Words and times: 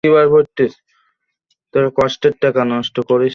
তোর 0.03 1.85
কষ্টের 1.95 2.33
টাকা, 2.41 2.61
নষ্ট 2.65 2.95
করিস 2.99 3.23
না। 3.23 3.29